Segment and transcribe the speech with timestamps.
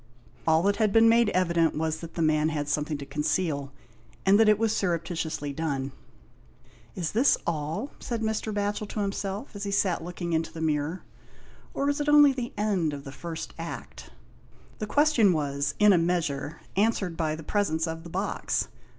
[0.47, 3.71] All that had been made evident was that the man had something to conceal,
[4.25, 5.91] and that it was surreptitiously done.
[6.95, 8.51] "Is this all?" said Mr.
[8.51, 11.03] Batchel to himself as he sat looking into the mirror,"
[11.75, 14.09] or is it only the end of the first Act?"
[14.79, 18.69] The question was, in a measure, answered by the presence of the box.